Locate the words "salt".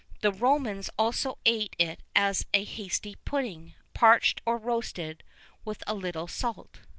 6.27-6.79